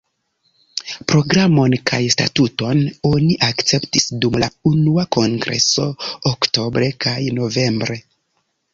Programon 1.11 1.75
kaj 1.91 1.99
statuton 2.13 2.81
oni 3.11 3.37
akceptis 3.49 4.09
dum 4.25 4.41
la 4.47 4.51
unua 4.73 5.07
kongreso 5.19 5.89
oktobre 6.35 6.95
kaj 7.07 7.19
novembre. 7.41 8.05